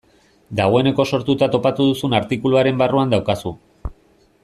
Dagoeneko 0.59 1.03
sortuta 1.17 1.49
topatu 1.57 1.87
duzun 1.91 2.17
artikuluaren 2.23 2.81
barruan 2.83 3.13
daukazu. 3.17 3.53